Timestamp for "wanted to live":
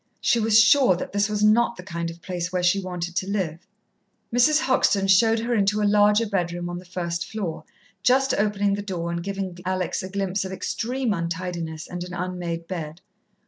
2.79-3.67